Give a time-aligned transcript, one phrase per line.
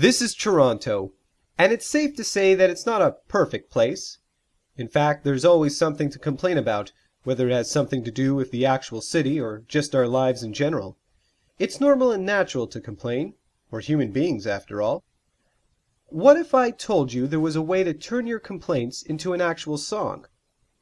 [0.00, 1.12] This is Toronto,
[1.58, 4.18] and it's safe to say that it's not a perfect place.
[4.76, 6.92] In fact, there's always something to complain about,
[7.24, 10.52] whether it has something to do with the actual city or just our lives in
[10.52, 10.96] general.
[11.58, 13.34] It's normal and natural to complain.
[13.72, 15.02] We're human beings, after all.
[16.06, 19.40] What if I told you there was a way to turn your complaints into an
[19.40, 20.28] actual song?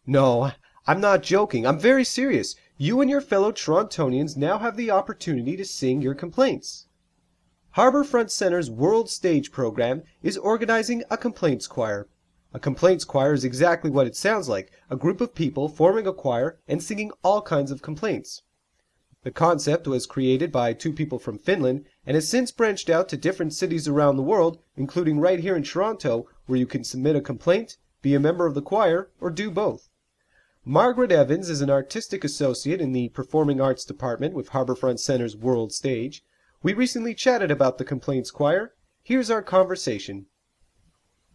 [0.07, 0.51] No,
[0.87, 1.67] I'm not joking.
[1.67, 2.55] I'm very serious.
[2.77, 6.86] You and your fellow Torontonians now have the opportunity to sing your complaints.
[7.77, 12.09] Harbourfront Centre's World Stage program is organizing a complaints choir.
[12.55, 16.15] A complaints choir is exactly what it sounds like a group of people forming a
[16.15, 18.41] choir and singing all kinds of complaints.
[19.25, 23.17] The concept was created by two people from Finland and has since branched out to
[23.19, 27.21] different cities around the world, including right here in Toronto, where you can submit a
[27.21, 29.91] complaint, be a member of the choir, or do both.
[30.65, 35.75] Margaret Evans is an artistic associate in the Performing Arts Department with Harbourfront Centre's World
[35.75, 36.25] Stage.
[36.63, 38.75] We recently chatted about the Complaints Choir.
[39.03, 40.27] Here's our conversation.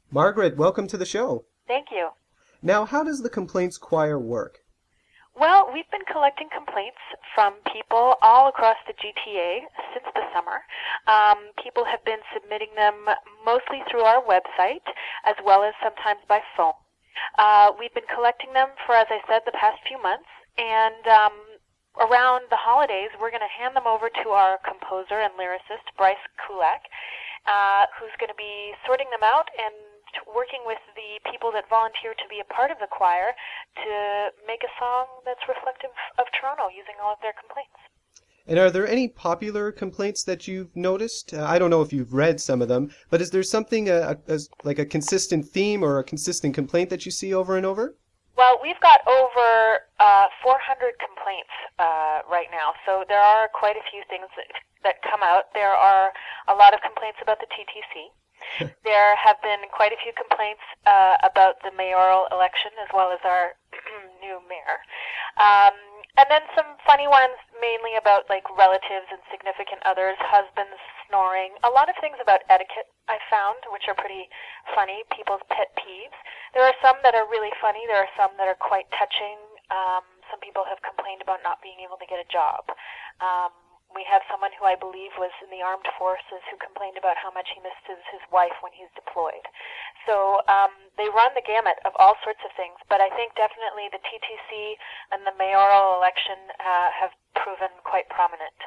[0.10, 1.46] Margaret, welcome to the show.
[1.68, 2.10] Thank you.
[2.62, 4.60] Now, how does the Complaints Choir work?
[5.40, 7.00] Well, we've been collecting complaints
[7.34, 9.62] from people all across the GTA
[9.94, 10.60] since the summer.
[11.08, 13.06] Um, people have been submitting them
[13.46, 14.84] mostly through our website
[15.26, 16.74] as well as sometimes by phone.
[17.40, 21.32] Uh, we've been collecting them for, as I said, the past few months, and um,
[22.00, 26.22] around the holidays, we're going to hand them over to our composer and lyricist, Bryce
[26.40, 26.88] Kulak,
[27.48, 29.76] uh, who's going to be sorting them out and
[30.28, 33.32] working with the people that volunteer to be a part of the choir
[33.76, 33.94] to
[34.48, 37.80] make a song that's reflective of Toronto using all of their complaints.
[38.48, 41.34] And are there any popular complaints that you've noticed?
[41.34, 44.16] Uh, I don't know if you've read some of them, but is there something uh,
[44.64, 47.96] like a consistent theme or a consistent complaint that you see over and over?
[48.42, 53.86] Well, we've got over uh, 400 complaints uh, right now, so there are quite a
[53.94, 54.50] few things that,
[54.82, 55.54] that come out.
[55.54, 56.10] There are
[56.50, 58.10] a lot of complaints about the TTC.
[58.84, 63.22] there have been quite a few complaints uh, about the mayoral election as well as
[63.22, 63.54] our
[64.26, 64.82] new mayor.
[65.38, 65.78] Um,
[66.20, 70.76] and then some funny ones, mainly about like relatives and significant others, husbands
[71.08, 71.56] snoring.
[71.64, 74.28] A lot of things about etiquette I found, which are pretty
[74.76, 75.08] funny.
[75.16, 76.16] People's pet peeves.
[76.52, 77.88] There are some that are really funny.
[77.88, 79.40] There are some that are quite touching.
[79.72, 82.68] Um, some people have complained about not being able to get a job.
[83.24, 83.56] Um,
[83.96, 87.32] we have someone who I believe was in the armed forces who complained about how
[87.32, 89.44] much he misses his wife when he's deployed.
[90.08, 93.92] So um, they run the gamut of all sorts of things, but I think definitely
[93.92, 94.80] the TTC
[95.12, 98.58] and the mayoral election uh, have proven quite prominent.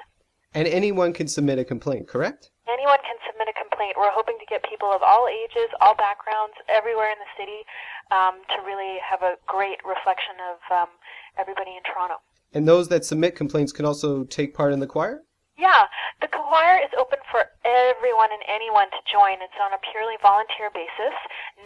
[0.55, 2.55] And anyone can submit a complaint, correct?
[2.71, 3.99] Anyone can submit a complaint.
[3.99, 7.67] We're hoping to get people of all ages, all backgrounds, everywhere in the city
[8.15, 10.91] um, to really have a great reflection of um,
[11.37, 12.23] everybody in Toronto.
[12.55, 15.27] And those that submit complaints can also take part in the choir?
[15.59, 15.87] Yeah,
[16.23, 19.43] the choir is open for everyone and anyone to join.
[19.43, 21.15] It's on a purely volunteer basis.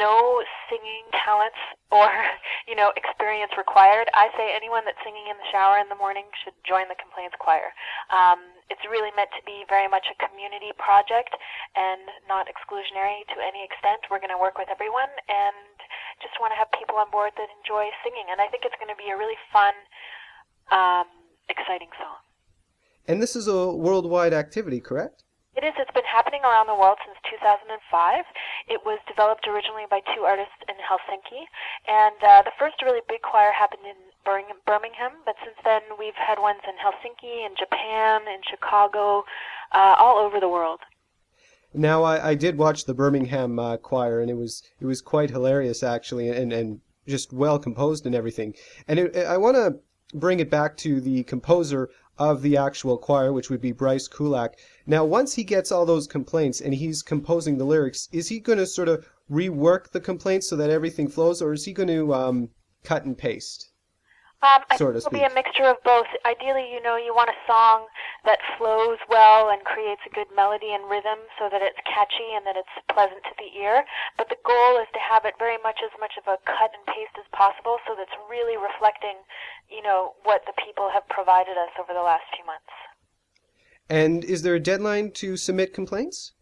[0.01, 1.61] No singing talents
[1.93, 2.09] or,
[2.69, 4.09] you know, experience required.
[4.17, 7.37] I say anyone that's singing in the shower in the morning should join the complaints
[7.37, 7.69] choir.
[8.09, 8.41] Um,
[8.73, 11.33] it's really meant to be very much a community project
[11.77, 14.05] and not exclusionary to any extent.
[14.09, 15.77] We're going to work with everyone and
[16.21, 18.29] just want to have people on board that enjoy singing.
[18.29, 19.73] And I think it's going to be a really fun
[20.73, 21.07] um,
[21.49, 22.17] exciting song.
[23.07, 25.25] And this is a worldwide activity, correct?
[25.57, 25.75] It is.
[25.77, 27.67] It's been happening around the world since 2005.
[28.69, 31.51] It was developed originally by two artists in Helsinki,
[31.89, 35.19] and uh, the first really big choir happened in Birmingham.
[35.25, 39.25] But since then, we've had ones in Helsinki, in Japan, in Chicago,
[39.73, 40.79] uh, all over the world.
[41.75, 45.31] Now, I, I did watch the Birmingham uh, choir, and it was it was quite
[45.31, 48.55] hilarious actually, and and just well composed and everything.
[48.87, 49.81] And it, I want to
[50.15, 54.59] bring it back to the composer of the actual choir, which would be Bryce Kulak.
[54.87, 58.59] Now, once he gets all those complaints and he's composing the lyrics, is he going
[58.59, 62.15] to sort of rework the complaints so that everything flows, or is he going to
[62.15, 62.49] um,
[62.83, 63.71] cut and paste?
[64.41, 66.07] Um, I think it'll be a mixture of both.
[66.25, 67.87] Ideally, you know, you want a song
[68.29, 72.45] that flows well and creates a good melody and rhythm so that it's catchy and
[72.45, 73.89] that it's pleasant to the ear.
[74.21, 76.85] But the goal is to have it very much as much of a cut and
[76.93, 79.17] paste as possible so that's really reflecting,
[79.73, 82.69] you know, what the people have provided us over the last few months.
[83.89, 86.37] And is there a deadline to submit complaints?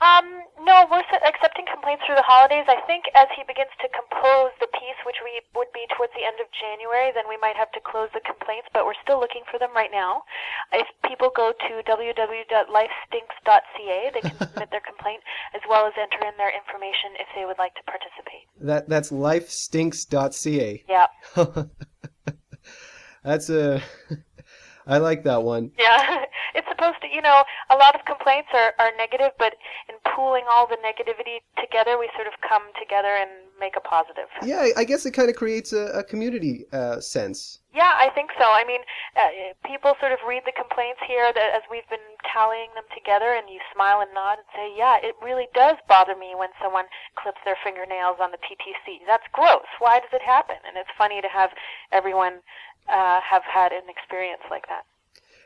[0.00, 2.66] Um, no, we're accepting complaints through the holidays.
[2.66, 6.26] I think as he begins to compose the piece, which we would be towards the
[6.26, 9.46] end of January, then we might have to close the complaints, but we're still looking
[9.46, 10.26] for them right now.
[10.74, 15.22] If people go to www.lifestinks.ca, they can submit their complaint
[15.54, 18.50] as well as enter in their information if they would like to participate.
[18.58, 20.82] That that's lifestinks.ca.
[20.90, 21.06] Yeah.
[23.22, 23.80] that's a
[24.86, 25.72] I like that one.
[25.78, 26.24] Yeah,
[26.76, 29.56] supposed to, you know, a lot of complaints are, are negative, but
[29.88, 34.28] in pooling all the negativity together, we sort of come together and make a positive.
[34.44, 37.58] Yeah, I- guess it kind of creates a, a community uh, sense.
[37.74, 38.44] Yeah, I think so.
[38.52, 38.80] I mean,
[39.16, 43.32] uh, people sort of read the complaints here that, as we've been tallying them together,
[43.34, 46.84] and you smile and nod and say, yeah, it really does bother me when someone
[47.16, 49.02] clips their fingernails on the TTC.
[49.08, 49.66] That's gross.
[49.80, 50.56] Why does it happen?
[50.68, 51.50] And it's funny to have
[51.92, 52.40] everyone
[52.88, 54.84] uh, have had an experience like that.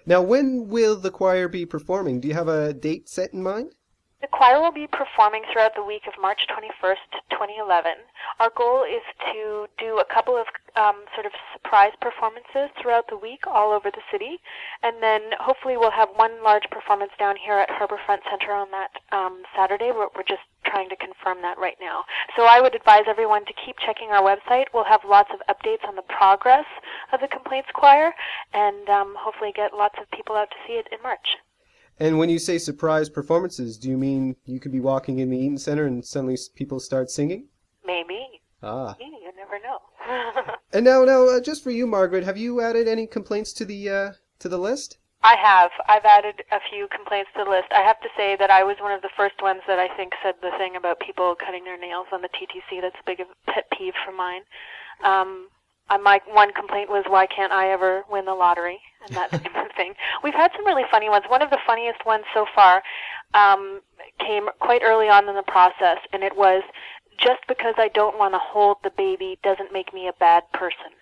[0.06, 2.20] Now, when will the choir be performing?
[2.20, 3.74] Do you have a date set in mind?
[4.20, 7.92] The choir will be performing throughout the week of March 21st, 2011.
[8.38, 9.00] Our goal is
[9.32, 13.90] to do a couple of um, sort of surprise performances throughout the week all over
[13.90, 14.40] the city,
[14.82, 18.90] and then hopefully we'll have one large performance down here at Harbourfront Center on that
[19.10, 19.90] um, Saturday.
[19.90, 22.04] We're, we're just trying to confirm that right now.
[22.36, 24.66] So I would advise everyone to keep checking our website.
[24.72, 26.66] We'll have lots of updates on the progress
[27.12, 28.12] of the complaints choir,
[28.52, 31.36] and um, hopefully get lots of people out to see it in March.
[31.98, 35.36] And when you say surprise performances, do you mean you could be walking in the
[35.36, 37.48] Eaton Center and suddenly people start singing?
[37.84, 38.40] Maybe.
[38.62, 38.96] Ah.
[38.98, 40.54] You never know.
[40.72, 43.88] And now, now, uh, just for you, Margaret, have you added any complaints to the
[43.88, 44.98] uh, to the list?
[45.22, 45.70] I have.
[45.86, 47.68] I've added a few complaints to the list.
[47.72, 50.12] I have to say that I was one of the first ones that I think
[50.22, 52.80] said the thing about people cutting their nails on the TTC.
[52.80, 54.42] That's a big pet peeve for mine.
[55.04, 55.48] Um,
[56.02, 59.30] my one complaint was why can't I ever win the lottery and that
[59.76, 59.94] thing.
[60.22, 61.24] We've had some really funny ones.
[61.28, 62.82] One of the funniest ones so far
[63.34, 63.80] um,
[64.18, 66.62] came quite early on in the process, and it was
[67.18, 70.96] just because I don't want to hold the baby doesn't make me a bad person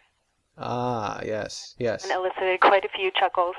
[0.60, 2.02] Ah, yes, yes.
[2.02, 3.54] and elicited quite a few chuckles.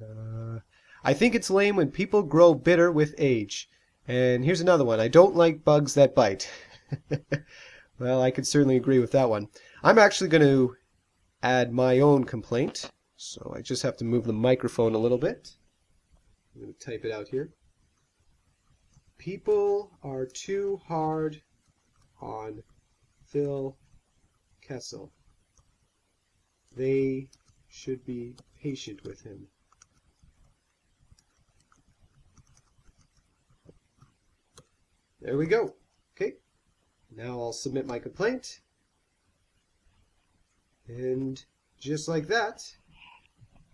[0.00, 0.60] Uh,
[1.02, 3.68] I think it's lame when people grow bitter with age.
[4.06, 5.00] And here's another one.
[5.00, 6.48] I don't like bugs that bite.
[7.98, 9.48] well, I could certainly agree with that one.
[9.82, 10.76] I'm actually going to
[11.42, 12.90] add my own complaint.
[13.16, 15.56] So I just have to move the microphone a little bit.
[16.54, 17.50] I'm going to type it out here.
[19.26, 21.42] People are too hard
[22.22, 22.62] on
[23.24, 23.76] Phil
[24.62, 25.12] Kessel.
[26.76, 27.30] They
[27.66, 29.48] should be patient with him.
[35.20, 35.74] There we go.
[36.16, 36.34] Okay.
[37.10, 38.60] Now I'll submit my complaint.
[40.86, 41.44] And
[41.80, 42.62] just like that,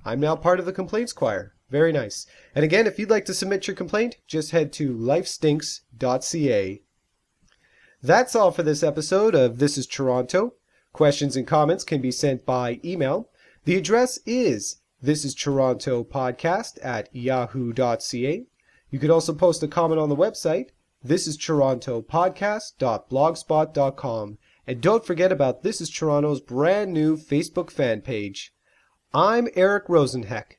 [0.02, 1.52] I'm now part of the complaints choir.
[1.72, 2.24] Very nice.
[2.54, 6.82] And again, if you'd like to submit your complaint, just head to lifestinks.ca.
[8.02, 10.52] That's all for this episode of This is Toronto.
[10.92, 13.30] Questions and comments can be sent by email.
[13.64, 18.44] The address is This is Toronto Podcast at yahoo.ca.
[18.90, 24.38] You could also post a comment on the website, This is Toronto Podcast.blogspot.com.
[24.66, 28.52] And don't forget about This is Toronto's brand new Facebook fan page.
[29.14, 30.58] I'm Eric Rosenheck.